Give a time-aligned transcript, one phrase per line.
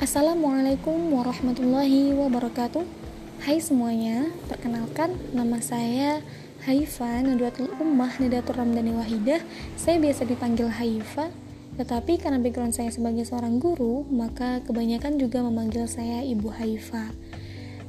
[0.00, 2.88] Assalamualaikum warahmatullahi wabarakatuh.
[3.44, 6.24] Hai semuanya, perkenalkan nama saya
[6.64, 9.44] Haifa Nadwatul Ummah Nadatul Ramdhani Wahidah.
[9.76, 11.28] Saya biasa dipanggil Haifa
[11.76, 17.12] Tetapi karena background saya sebagai seorang guru Maka kebanyakan juga memanggil saya Ibu Haifa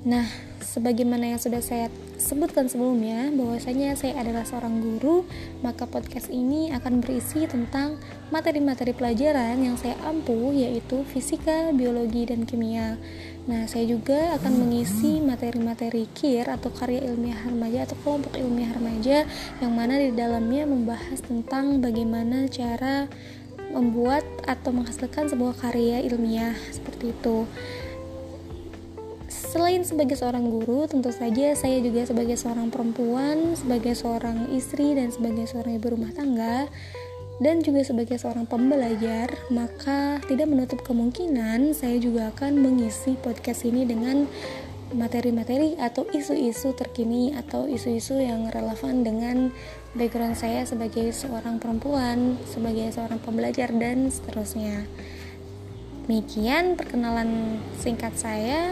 [0.02, 0.25] Nah,
[0.57, 1.86] sebagaimana yang sudah saya
[2.17, 5.29] sebutkan sebelumnya, bahwasanya saya adalah seorang guru,
[5.61, 8.02] maka podcast ini akan berisi tentang
[8.34, 12.98] materi-materi pelajaran yang saya ampuh, yaitu fisika, biologi, dan kimia.
[13.45, 19.29] Nah, saya juga akan mengisi materi-materi KIR atau karya ilmiah remaja atau kelompok ilmiah remaja
[19.62, 23.05] yang mana di dalamnya membahas tentang bagaimana cara
[23.70, 27.45] membuat atau menghasilkan sebuah karya ilmiah seperti itu.
[29.52, 35.12] Selain sebagai seorang guru, tentu saja saya juga sebagai seorang perempuan, sebagai seorang istri, dan
[35.12, 36.72] sebagai seorang ibu rumah tangga,
[37.44, 43.84] dan juga sebagai seorang pembelajar, maka tidak menutup kemungkinan saya juga akan mengisi podcast ini
[43.84, 44.24] dengan
[44.96, 49.52] materi-materi atau isu-isu terkini atau isu-isu yang relevan dengan
[49.99, 54.88] background saya sebagai seorang perempuan, sebagai seorang pembelajar, dan seterusnya.
[56.08, 58.71] Demikian perkenalan singkat saya.